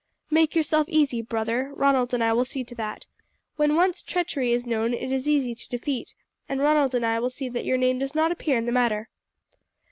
"Make 0.31 0.55
yourself 0.55 0.89
easy, 0.89 1.21
brother; 1.21 1.71
Ronald 1.75 2.11
and 2.11 2.23
I 2.23 2.33
will 2.33 2.43
see 2.43 2.63
to 2.63 2.73
that. 2.73 3.05
When 3.57 3.75
once 3.75 4.01
treachery 4.01 4.51
is 4.51 4.65
known 4.65 4.95
it 4.95 5.11
is 5.11 5.27
easy 5.27 5.53
to 5.53 5.69
defeat, 5.69 6.15
and 6.49 6.59
Ronald 6.59 6.95
and 6.95 7.05
I 7.05 7.19
will 7.19 7.29
see 7.29 7.49
that 7.49 7.65
your 7.65 7.77
name 7.77 7.99
does 7.99 8.15
not 8.15 8.31
appear 8.31 8.57
in 8.57 8.65
the 8.65 8.71
matter." 8.71 9.09